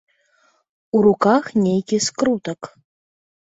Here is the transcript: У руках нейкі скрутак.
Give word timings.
У 0.95 1.03
руках 1.07 1.43
нейкі 1.67 2.03
скрутак. 2.09 2.75